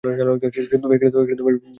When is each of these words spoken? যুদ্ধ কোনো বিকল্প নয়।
যুদ্ধ 0.55 0.71
কোনো 0.73 0.91
বিকল্প 0.93 1.15
নয়। 1.45 1.59